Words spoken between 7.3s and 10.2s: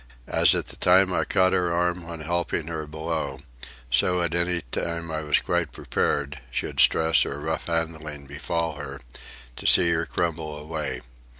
rough handling befall her, to see her